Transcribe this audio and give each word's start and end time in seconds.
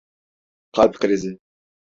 Kalp 0.73 0.99
krizi. 0.99 1.37